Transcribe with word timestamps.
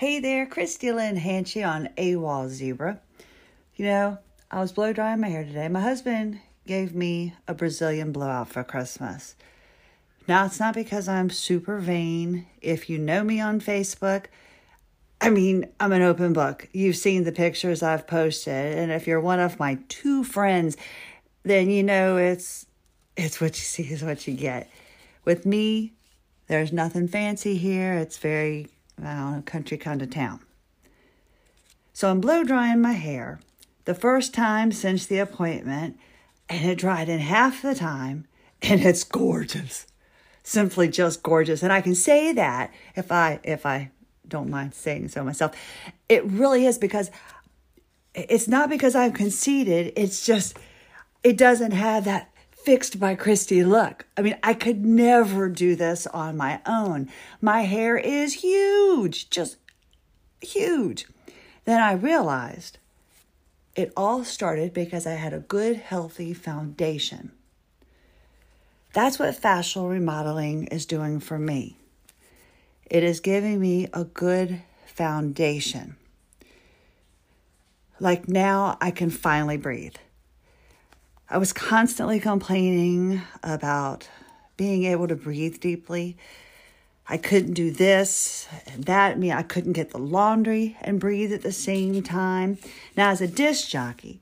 Hey 0.00 0.18
there, 0.18 0.46
Christie 0.46 0.92
Lynn 0.92 1.18
Hanchey 1.18 1.62
on 1.62 1.90
AWOL 1.98 2.48
Zebra. 2.48 3.02
You 3.76 3.84
know, 3.84 4.18
I 4.50 4.60
was 4.60 4.72
blow 4.72 4.94
drying 4.94 5.20
my 5.20 5.28
hair 5.28 5.44
today. 5.44 5.68
My 5.68 5.82
husband 5.82 6.40
gave 6.66 6.94
me 6.94 7.34
a 7.46 7.52
Brazilian 7.52 8.10
blowout 8.10 8.48
for 8.48 8.64
Christmas. 8.64 9.36
Now, 10.26 10.46
it's 10.46 10.58
not 10.58 10.72
because 10.72 11.06
I'm 11.06 11.28
super 11.28 11.76
vain. 11.80 12.46
If 12.62 12.88
you 12.88 12.96
know 12.96 13.22
me 13.22 13.42
on 13.42 13.60
Facebook, 13.60 14.28
I 15.20 15.28
mean, 15.28 15.66
I'm 15.78 15.92
an 15.92 16.00
open 16.00 16.32
book. 16.32 16.66
You've 16.72 16.96
seen 16.96 17.24
the 17.24 17.30
pictures 17.30 17.82
I've 17.82 18.06
posted, 18.06 18.78
and 18.78 18.90
if 18.90 19.06
you're 19.06 19.20
one 19.20 19.38
of 19.38 19.58
my 19.58 19.80
two 19.88 20.24
friends, 20.24 20.78
then 21.42 21.68
you 21.68 21.82
know 21.82 22.16
it's 22.16 22.64
it's 23.18 23.38
what 23.38 23.50
you 23.50 23.64
see 23.64 23.82
is 23.82 24.02
what 24.02 24.26
you 24.26 24.32
get. 24.32 24.70
With 25.26 25.44
me, 25.44 25.92
there's 26.46 26.72
nothing 26.72 27.06
fancy 27.06 27.58
here. 27.58 27.92
It's 27.92 28.16
very 28.16 28.68
I 29.04 29.14
don't 29.14 29.32
know, 29.32 29.42
country 29.42 29.76
kind 29.76 30.02
of 30.02 30.10
town. 30.10 30.40
So 31.92 32.10
I'm 32.10 32.20
blow 32.20 32.44
drying 32.44 32.80
my 32.80 32.92
hair 32.92 33.40
the 33.84 33.94
first 33.94 34.32
time 34.32 34.72
since 34.72 35.06
the 35.06 35.18
appointment, 35.18 35.98
and 36.48 36.64
it 36.68 36.78
dried 36.78 37.08
in 37.08 37.20
half 37.20 37.62
the 37.62 37.74
time, 37.74 38.26
and 38.62 38.80
it's 38.80 39.04
gorgeous. 39.04 39.86
Simply 40.42 40.88
just 40.88 41.22
gorgeous. 41.22 41.62
And 41.62 41.72
I 41.72 41.80
can 41.80 41.94
say 41.94 42.32
that 42.32 42.72
if 42.96 43.12
I 43.12 43.40
if 43.44 43.66
I 43.66 43.90
don't 44.30 44.48
mind 44.48 44.74
saying 44.74 45.08
so 45.08 45.22
myself. 45.22 45.54
It 46.08 46.24
really 46.24 46.64
is 46.64 46.78
because 46.78 47.10
it's 48.14 48.48
not 48.48 48.70
because 48.70 48.94
I'm 48.94 49.12
conceited, 49.12 49.92
it's 49.96 50.24
just 50.24 50.58
it 51.22 51.36
doesn't 51.36 51.72
have 51.72 52.04
that 52.04 52.29
fixed 52.64 53.00
by 53.00 53.14
Christie 53.14 53.64
look. 53.64 54.06
I 54.16 54.22
mean, 54.22 54.36
I 54.42 54.54
could 54.54 54.84
never 54.84 55.48
do 55.48 55.76
this 55.76 56.06
on 56.06 56.36
my 56.36 56.60
own. 56.66 57.08
My 57.40 57.62
hair 57.62 57.96
is 57.96 58.34
huge, 58.34 59.30
just 59.30 59.56
huge. 60.40 61.06
Then 61.64 61.80
I 61.80 61.92
realized 61.92 62.78
it 63.76 63.92
all 63.96 64.24
started 64.24 64.74
because 64.74 65.06
I 65.06 65.12
had 65.12 65.32
a 65.32 65.40
good, 65.40 65.76
healthy 65.76 66.34
foundation. 66.34 67.32
That's 68.92 69.18
what 69.18 69.40
fascial 69.40 69.88
remodeling 69.88 70.66
is 70.66 70.84
doing 70.84 71.20
for 71.20 71.38
me. 71.38 71.76
It 72.86 73.04
is 73.04 73.20
giving 73.20 73.60
me 73.60 73.88
a 73.92 74.04
good 74.04 74.62
foundation. 74.86 75.96
Like 78.00 78.28
now, 78.28 78.76
I 78.80 78.90
can 78.90 79.10
finally 79.10 79.56
breathe. 79.56 79.96
I 81.32 81.38
was 81.38 81.52
constantly 81.52 82.18
complaining 82.18 83.22
about 83.44 84.08
being 84.56 84.82
able 84.82 85.06
to 85.06 85.14
breathe 85.14 85.60
deeply. 85.60 86.16
I 87.06 87.18
couldn't 87.18 87.54
do 87.54 87.70
this 87.70 88.48
and 88.66 88.82
that. 88.84 89.12
I 89.12 89.14
mean, 89.14 89.30
I 89.30 89.44
couldn't 89.44 89.74
get 89.74 89.90
the 89.90 89.98
laundry 89.98 90.76
and 90.80 90.98
breathe 90.98 91.32
at 91.32 91.42
the 91.42 91.52
same 91.52 92.02
time. 92.02 92.58
Now, 92.96 93.10
as 93.10 93.20
a 93.20 93.28
disc 93.28 93.68
jockey, 93.68 94.20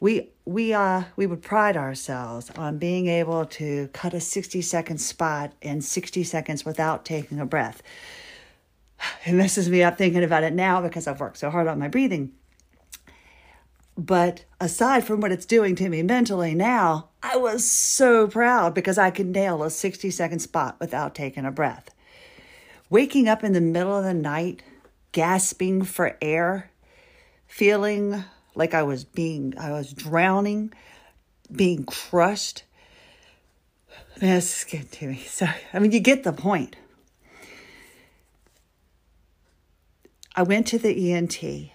we 0.00 0.28
we 0.44 0.74
uh 0.74 1.04
we 1.16 1.26
would 1.26 1.40
pride 1.40 1.78
ourselves 1.78 2.50
on 2.56 2.76
being 2.76 3.06
able 3.06 3.46
to 3.46 3.88
cut 3.94 4.12
a 4.12 4.20
60 4.20 4.60
second 4.60 4.98
spot 4.98 5.54
in 5.62 5.80
60 5.80 6.24
seconds 6.24 6.62
without 6.62 7.06
taking 7.06 7.40
a 7.40 7.46
breath. 7.46 7.82
It 9.24 9.32
messes 9.32 9.70
me 9.70 9.82
up 9.82 9.96
thinking 9.96 10.24
about 10.24 10.44
it 10.44 10.52
now 10.52 10.82
because 10.82 11.06
I've 11.06 11.20
worked 11.20 11.38
so 11.38 11.48
hard 11.48 11.68
on 11.68 11.78
my 11.78 11.88
breathing. 11.88 12.32
But 13.98 14.44
aside 14.60 15.02
from 15.02 15.20
what 15.20 15.32
it's 15.32 15.44
doing 15.44 15.74
to 15.74 15.88
me 15.88 16.04
mentally 16.04 16.54
now, 16.54 17.08
I 17.20 17.36
was 17.36 17.64
so 17.64 18.28
proud 18.28 18.72
because 18.72 18.96
I 18.96 19.10
could 19.10 19.26
nail 19.26 19.64
a 19.64 19.70
60 19.70 20.12
second 20.12 20.38
spot 20.38 20.76
without 20.78 21.16
taking 21.16 21.44
a 21.44 21.50
breath. 21.50 21.90
Waking 22.88 23.28
up 23.28 23.42
in 23.42 23.54
the 23.54 23.60
middle 23.60 23.98
of 23.98 24.04
the 24.04 24.14
night, 24.14 24.62
gasping 25.10 25.82
for 25.82 26.16
air, 26.22 26.70
feeling 27.48 28.22
like 28.54 28.72
I 28.72 28.84
was 28.84 29.02
being, 29.02 29.58
I 29.58 29.72
was 29.72 29.92
drowning, 29.92 30.72
being 31.50 31.82
crushed. 31.82 32.62
This 34.18 34.60
is 34.60 34.64
getting 34.64 34.88
to 34.88 35.06
me. 35.08 35.24
So, 35.26 35.48
I 35.72 35.78
mean, 35.80 35.90
you 35.90 35.98
get 35.98 36.22
the 36.22 36.32
point. 36.32 36.76
I 40.36 40.44
went 40.44 40.68
to 40.68 40.78
the 40.78 41.12
ENT 41.12 41.72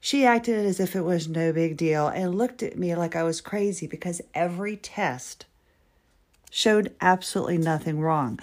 she 0.00 0.24
acted 0.24 0.64
as 0.64 0.80
if 0.80 0.96
it 0.96 1.02
was 1.02 1.28
no 1.28 1.52
big 1.52 1.76
deal 1.76 2.08
and 2.08 2.34
looked 2.34 2.62
at 2.62 2.78
me 2.78 2.94
like 2.96 3.14
I 3.14 3.22
was 3.22 3.42
crazy 3.42 3.86
because 3.86 4.22
every 4.34 4.76
test 4.76 5.44
showed 6.50 6.94
absolutely 7.00 7.58
nothing 7.58 8.00
wrong. 8.00 8.40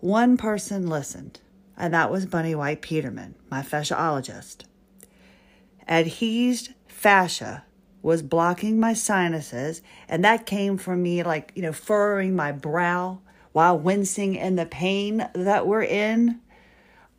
One 0.00 0.36
person 0.36 0.88
listened, 0.88 1.40
and 1.76 1.94
that 1.94 2.10
was 2.10 2.26
Bunny 2.26 2.54
White 2.54 2.82
Peterman, 2.82 3.36
my 3.48 3.62
fasciologist. 3.62 4.64
Adhesed 5.88 6.74
fascia 6.88 7.64
was 8.02 8.22
blocking 8.22 8.80
my 8.80 8.94
sinuses, 8.94 9.80
and 10.08 10.24
that 10.24 10.44
came 10.44 10.76
from 10.76 11.02
me 11.02 11.22
like, 11.22 11.52
you 11.54 11.62
know, 11.62 11.72
furrowing 11.72 12.34
my 12.34 12.50
brow 12.50 13.20
while 13.52 13.78
wincing 13.78 14.34
in 14.34 14.56
the 14.56 14.66
pain 14.66 15.28
that 15.34 15.66
we're 15.66 15.84
in 15.84 16.40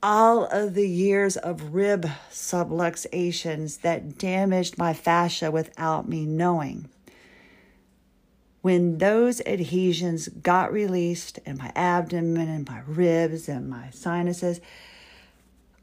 all 0.03 0.43
of 0.47 0.73
the 0.73 0.87
years 0.87 1.37
of 1.37 1.73
rib 1.73 2.05
subluxations 2.29 3.79
that 3.81 4.17
damaged 4.17 4.77
my 4.77 4.93
fascia 4.93 5.49
without 5.49 6.09
me 6.09 6.25
knowing. 6.25 6.89
When 8.61 8.97
those 8.97 9.39
adhesions 9.45 10.27
got 10.27 10.73
released 10.73 11.39
in 11.45 11.57
my 11.57 11.71
abdomen 11.73 12.49
and 12.49 12.67
my 12.67 12.81
ribs 12.85 13.47
and 13.47 13.69
my 13.69 13.91
sinuses, 13.91 14.59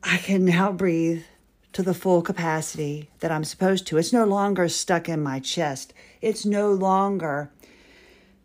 I 0.02 0.18
can 0.18 0.44
now 0.44 0.70
breathe 0.70 1.24
to 1.72 1.82
the 1.82 1.94
full 1.94 2.20
capacity 2.20 3.08
that 3.20 3.30
I'm 3.30 3.44
supposed 3.44 3.86
to. 3.86 3.96
It's 3.96 4.12
no 4.12 4.26
longer 4.26 4.68
stuck 4.68 5.08
in 5.08 5.22
my 5.22 5.40
chest. 5.40 5.94
It's 6.20 6.44
no 6.44 6.72
longer 6.72 7.50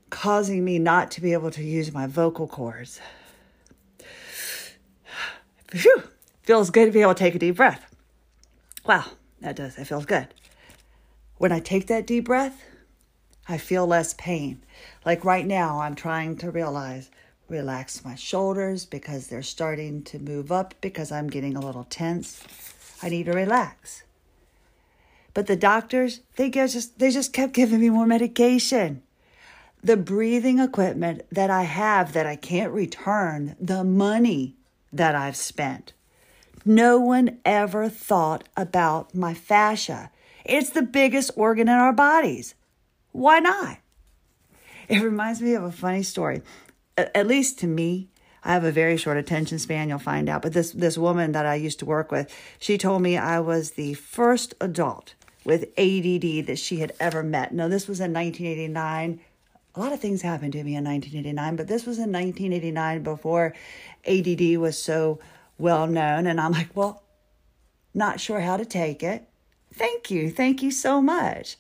causing 0.10 0.64
me 0.64 0.80
not 0.80 1.12
to 1.12 1.22
be 1.22 1.34
able 1.34 1.52
to 1.52 1.64
use 1.64 1.92
my 1.92 2.08
vocal 2.08 2.48
cords. 2.48 3.02
Phew, 5.76 6.04
feels 6.44 6.70
good 6.70 6.86
to 6.86 6.92
be 6.92 7.02
able 7.02 7.14
to 7.14 7.20
take 7.20 7.36
a 7.36 7.40
deep 7.40 7.58
breath. 7.58 7.94
Wow, 8.86 9.04
that 9.42 9.58
does. 9.58 9.76
That 9.76 9.88
feels 9.88 10.06
good. 10.06 10.30
When 11.38 11.52
I 11.52 11.60
take 11.60 11.88
that 11.88 12.08
deep 12.08 12.26
breath, 12.26 12.64
I 13.50 13.58
feel 13.58 13.86
less 13.86 14.14
pain. 14.14 14.64
Like 15.06 15.26
right 15.26 15.46
now, 15.46 15.82
I'm 15.82 15.96
trying 15.96 16.38
to 16.38 16.50
realize, 16.50 17.12
relax 17.50 18.06
my 18.06 18.16
shoulders 18.16 18.86
because 18.86 19.28
they're 19.28 19.44
starting 19.44 20.02
to 20.04 20.18
move 20.18 20.50
up 20.50 20.76
because 20.80 21.12
I'm 21.12 21.28
getting 21.28 21.58
a 21.58 21.66
little 21.66 21.84
tense. 21.84 22.42
I 23.04 23.10
need 23.10 23.26
to 23.26 23.34
relax. 23.34 24.04
But 25.34 25.48
the 25.48 25.58
doctors, 25.58 26.22
they 26.38 26.50
just 26.50 27.00
they 27.00 27.12
just 27.12 27.34
kept 27.34 27.52
giving 27.52 27.82
me 27.82 27.90
more 27.90 28.08
medication. 28.08 29.04
The 29.84 29.98
breathing 29.98 30.60
equipment 30.60 31.24
that 31.32 31.50
I 31.50 31.64
have 31.64 32.14
that 32.14 32.26
I 32.26 32.38
can't 32.38 32.72
return, 32.72 33.58
the 33.60 33.84
money 33.84 34.55
that 34.98 35.16
I've 35.16 35.36
spent. 35.36 35.94
No 36.64 37.00
one 37.00 37.40
ever 37.46 37.90
thought 37.90 38.48
about 38.58 39.14
my 39.14 39.34
fascia. 39.34 40.10
It's 40.44 40.72
the 40.72 40.82
biggest 40.82 41.32
organ 41.36 41.68
in 41.68 41.76
our 41.76 41.94
bodies. 41.94 42.56
Why 43.12 43.40
not? 43.40 43.78
It 44.88 45.02
reminds 45.02 45.42
me 45.42 45.54
of 45.54 45.64
a 45.64 45.72
funny 45.72 46.04
story. 46.04 46.42
At 46.98 47.28
least 47.28 47.60
to 47.60 47.68
me, 47.68 48.10
I 48.44 48.54
have 48.54 48.64
a 48.64 48.72
very 48.72 48.96
short 48.98 49.18
attention 49.18 49.58
span, 49.58 49.90
you'll 49.90 50.00
find 50.00 50.30
out. 50.30 50.44
But 50.44 50.54
this, 50.54 50.72
this 50.72 50.98
woman 50.98 51.32
that 51.32 51.46
I 51.46 51.56
used 51.56 51.80
to 51.80 51.86
work 51.86 52.12
with, 52.12 52.34
she 52.60 52.78
told 52.78 53.02
me 53.02 53.18
I 53.18 53.40
was 53.40 53.72
the 53.72 53.96
first 53.96 54.54
adult 54.62 55.16
with 55.44 55.64
ADD 55.78 56.46
that 56.48 56.60
she 56.60 56.78
had 56.78 56.94
ever 57.00 57.24
met. 57.24 57.54
Now, 57.54 57.68
this 57.68 57.88
was 57.88 58.00
in 58.00 58.14
1989 58.14 59.20
a 59.76 59.80
lot 59.80 59.92
of 59.92 60.00
things 60.00 60.22
happened 60.22 60.54
to 60.54 60.64
me 60.64 60.76
in 60.76 60.86
1989, 60.86 61.56
but 61.56 61.68
this 61.68 61.86
was 61.86 61.98
in 61.98 62.12
1989 62.12 63.04
before 63.04 63.54
ADD 64.08 64.58
was 64.58 64.78
so 64.78 65.20
well 65.58 65.86
known. 65.88 66.28
And 66.28 66.40
I'm 66.40 66.54
like, 66.54 66.76
well, 66.76 67.04
not 67.94 68.20
sure 68.20 68.40
how 68.40 68.58
to 68.58 68.66
take 68.66 69.04
it. 69.04 69.28
Thank 69.74 70.10
you. 70.10 70.30
Thank 70.30 70.64
you 70.64 70.72
so 70.72 71.02
much. 71.02 71.58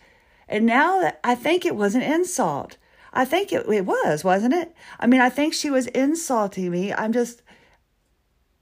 And 0.48 0.66
now 0.66 1.01
that 1.01 1.19
I 1.24 1.36
think 1.36 1.66
it 1.66 1.75
was 1.75 1.95
an 1.95 2.01
insult. 2.01 2.78
I 3.12 3.25
think 3.25 3.51
it, 3.51 3.66
it 3.68 3.86
was, 3.86 4.24
wasn't 4.24 4.54
it? 4.54 4.74
I 5.00 5.07
mean, 5.07 5.22
I 5.22 5.30
think 5.30 5.54
she 5.54 5.69
was 5.69 5.88
insulting 5.88 6.69
me. 6.72 6.94
I'm 6.94 7.13
just, 7.13 7.42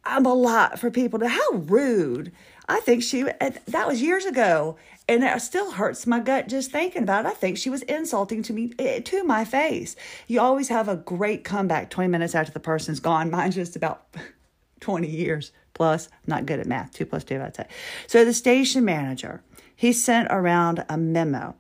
I'm 0.06 0.26
a 0.26 0.34
lot 0.34 0.80
for 0.80 0.92
people 0.92 1.20
to, 1.20 1.28
how 1.28 1.52
rude. 1.54 2.32
I 2.68 2.80
think 2.80 3.04
she, 3.04 3.24
that 3.24 3.88
was 3.88 4.02
years 4.02 4.26
ago 4.26 4.78
and 5.08 5.24
it 5.24 5.42
still 5.42 5.72
hurts 5.72 6.08
my 6.08 6.20
gut 6.20 6.48
just 6.48 6.72
thinking 6.72 7.04
about 7.04 7.26
it. 7.26 7.30
I 7.30 7.34
think 7.34 7.58
she 7.58 7.70
was 7.70 7.82
insulting 7.84 8.42
to 8.44 8.54
me 8.54 8.74
eh, 8.80 9.00
to 9.02 9.24
my 9.24 9.44
face. 9.44 9.96
You 10.28 10.40
always 10.40 10.70
have 10.70 10.88
a 10.88 10.96
great 10.96 11.44
comeback 11.44 11.90
20 11.90 12.10
minutes 12.10 12.36
after 12.36 12.54
the 12.54 12.60
person's 12.60 13.00
gone. 13.00 13.30
Mine's 13.32 13.56
just 13.56 13.76
about 13.76 14.06
20 14.80 15.08
years 15.08 15.52
plus. 15.74 16.10
Not 16.26 16.46
good 16.46 16.60
at 16.60 16.68
math. 16.68 16.94
Two 16.94 17.06
plus 17.06 17.24
two, 17.24 17.42
I'd 17.42 17.56
say. 17.56 17.68
So 18.08 18.24
the 18.24 18.34
station 18.34 18.86
manager, 18.86 19.42
he 19.76 19.92
sent 19.92 20.30
around 20.32 20.86
a 20.88 20.98
memo. 20.98 21.56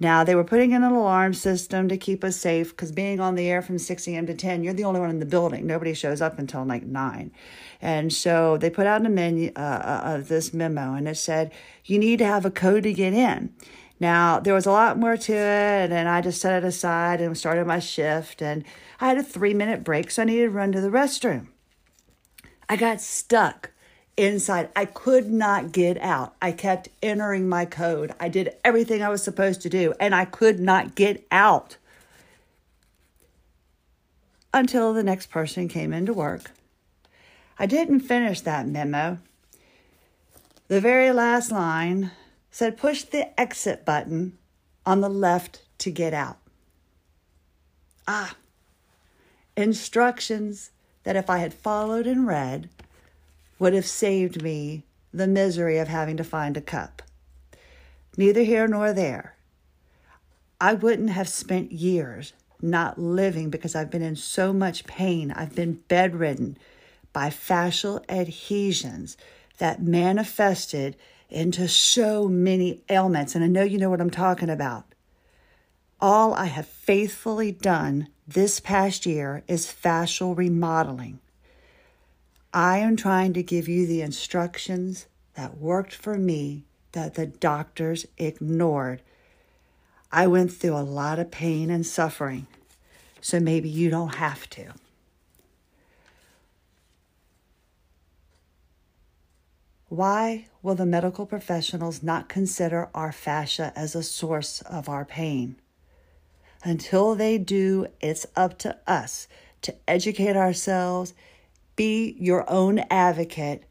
Now, 0.00 0.24
they 0.24 0.34
were 0.34 0.44
putting 0.44 0.72
in 0.72 0.82
an 0.82 0.92
alarm 0.92 1.34
system 1.34 1.88
to 1.88 1.96
keep 1.96 2.24
us 2.24 2.36
safe 2.36 2.70
because 2.70 2.90
being 2.90 3.20
on 3.20 3.36
the 3.36 3.48
air 3.48 3.62
from 3.62 3.78
6 3.78 4.08
a.m. 4.08 4.26
to 4.26 4.34
10, 4.34 4.64
you're 4.64 4.74
the 4.74 4.84
only 4.84 4.98
one 4.98 5.10
in 5.10 5.20
the 5.20 5.26
building. 5.26 5.66
Nobody 5.66 5.94
shows 5.94 6.20
up 6.20 6.38
until 6.38 6.64
like 6.64 6.82
9. 6.82 7.30
And 7.80 8.12
so 8.12 8.56
they 8.56 8.70
put 8.70 8.86
out 8.86 9.06
a 9.06 9.08
menu, 9.08 9.52
uh, 9.54 9.60
uh, 9.60 10.18
this 10.18 10.52
memo, 10.52 10.94
and 10.94 11.06
it 11.06 11.16
said, 11.16 11.52
you 11.84 11.98
need 11.98 12.18
to 12.18 12.24
have 12.24 12.44
a 12.44 12.50
code 12.50 12.82
to 12.82 12.92
get 12.92 13.12
in. 13.12 13.54
Now, 14.00 14.40
there 14.40 14.54
was 14.54 14.66
a 14.66 14.72
lot 14.72 14.98
more 14.98 15.16
to 15.16 15.32
it, 15.32 15.92
and 15.92 16.08
I 16.08 16.20
just 16.20 16.40
set 16.40 16.64
it 16.64 16.66
aside 16.66 17.20
and 17.20 17.38
started 17.38 17.66
my 17.66 17.78
shift. 17.78 18.42
And 18.42 18.64
I 19.00 19.08
had 19.08 19.18
a 19.18 19.22
three 19.22 19.54
minute 19.54 19.84
break, 19.84 20.10
so 20.10 20.22
I 20.22 20.24
needed 20.24 20.46
to 20.46 20.50
run 20.50 20.72
to 20.72 20.80
the 20.80 20.90
restroom. 20.90 21.48
I 22.68 22.76
got 22.76 23.00
stuck 23.00 23.70
inside. 24.16 24.68
I 24.74 24.84
could 24.84 25.30
not 25.30 25.72
get 25.72 25.98
out. 25.98 26.34
I 26.40 26.52
kept 26.52 26.88
entering 27.02 27.48
my 27.48 27.64
code. 27.64 28.12
I 28.20 28.28
did 28.28 28.54
everything 28.64 29.02
I 29.02 29.08
was 29.08 29.22
supposed 29.22 29.62
to 29.62 29.68
do, 29.68 29.94
and 29.98 30.14
I 30.14 30.24
could 30.24 30.60
not 30.60 30.94
get 30.94 31.26
out 31.30 31.76
until 34.52 34.92
the 34.92 35.02
next 35.02 35.30
person 35.30 35.68
came 35.68 35.92
into 35.92 36.12
work. 36.12 36.52
I 37.58 37.66
didn't 37.66 38.00
finish 38.00 38.40
that 38.42 38.66
memo. 38.66 39.18
The 40.68 40.80
very 40.80 41.12
last 41.12 41.50
line 41.52 42.12
said 42.50 42.76
push 42.76 43.02
the 43.02 43.38
exit 43.38 43.84
button 43.84 44.38
on 44.86 45.00
the 45.00 45.10
left 45.10 45.62
to 45.78 45.90
get 45.90 46.14
out. 46.14 46.38
Ah, 48.06 48.36
instructions 49.56 50.70
that 51.04 51.16
if 51.16 51.28
I 51.28 51.38
had 51.38 51.52
followed 51.54 52.06
and 52.06 52.26
read, 52.26 52.68
would 53.58 53.74
have 53.74 53.86
saved 53.86 54.42
me 54.42 54.84
the 55.12 55.26
misery 55.26 55.78
of 55.78 55.88
having 55.88 56.16
to 56.16 56.24
find 56.24 56.56
a 56.56 56.60
cup. 56.60 57.02
Neither 58.16 58.42
here 58.42 58.66
nor 58.66 58.92
there. 58.92 59.36
I 60.60 60.74
wouldn't 60.74 61.10
have 61.10 61.28
spent 61.28 61.72
years 61.72 62.32
not 62.60 62.98
living 62.98 63.50
because 63.50 63.74
I've 63.74 63.90
been 63.90 64.02
in 64.02 64.16
so 64.16 64.52
much 64.52 64.86
pain. 64.86 65.30
I've 65.30 65.54
been 65.54 65.80
bedridden 65.88 66.56
by 67.12 67.28
fascial 67.28 68.02
adhesions 68.08 69.16
that 69.58 69.82
manifested 69.82 70.96
into 71.28 71.68
so 71.68 72.28
many 72.28 72.82
ailments. 72.88 73.34
And 73.34 73.44
I 73.44 73.48
know 73.48 73.62
you 73.62 73.78
know 73.78 73.90
what 73.90 74.00
I'm 74.00 74.10
talking 74.10 74.50
about. 74.50 74.84
All 76.00 76.34
I 76.34 76.46
have 76.46 76.66
faithfully 76.66 77.52
done 77.52 78.08
this 78.26 78.60
past 78.60 79.06
year 79.06 79.42
is 79.46 79.66
fascial 79.66 80.36
remodeling. 80.36 81.20
I 82.54 82.78
am 82.78 82.94
trying 82.94 83.32
to 83.32 83.42
give 83.42 83.68
you 83.68 83.84
the 83.84 84.00
instructions 84.00 85.06
that 85.34 85.58
worked 85.58 85.92
for 85.92 86.16
me 86.16 86.62
that 86.92 87.14
the 87.14 87.26
doctors 87.26 88.06
ignored. 88.16 89.02
I 90.12 90.28
went 90.28 90.52
through 90.52 90.76
a 90.76 90.86
lot 90.86 91.18
of 91.18 91.32
pain 91.32 91.68
and 91.68 91.84
suffering, 91.84 92.46
so 93.20 93.40
maybe 93.40 93.68
you 93.68 93.90
don't 93.90 94.14
have 94.14 94.48
to. 94.50 94.72
Why 99.88 100.46
will 100.62 100.76
the 100.76 100.86
medical 100.86 101.26
professionals 101.26 102.04
not 102.04 102.28
consider 102.28 102.88
our 102.94 103.10
fascia 103.10 103.72
as 103.74 103.96
a 103.96 104.02
source 104.04 104.60
of 104.62 104.88
our 104.88 105.04
pain? 105.04 105.56
Until 106.62 107.16
they 107.16 107.36
do, 107.36 107.88
it's 108.00 108.26
up 108.36 108.58
to 108.58 108.78
us 108.86 109.26
to 109.62 109.74
educate 109.88 110.36
ourselves 110.36 111.14
be 111.76 112.16
your 112.18 112.48
own 112.50 112.80
advocate 112.90 113.64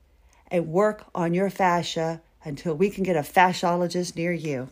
and 0.48 0.68
work 0.68 1.06
on 1.16 1.34
your 1.34 1.50
fascia 1.50 2.22
until 2.44 2.76
we 2.76 2.90
can 2.90 3.04
get 3.04 3.16
a 3.16 3.22
fasciologist 3.22 4.16
near 4.16 4.34
you. 4.34 4.70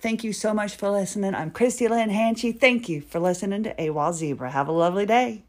Thank 0.00 0.24
you 0.24 0.32
so 0.32 0.52
much 0.52 0.76
for 0.76 0.90
listening. 0.90 1.34
I'm 1.34 1.50
Christie 1.50 1.88
Lynn 1.88 2.10
Hanchey. 2.10 2.58
Thank 2.58 2.88
you 2.88 3.00
for 3.00 3.20
listening 3.20 3.62
to 3.62 3.74
AWOL 3.76 4.12
Zebra. 4.12 4.50
Have 4.50 4.68
a 4.68 4.72
lovely 4.72 5.06
day. 5.06 5.44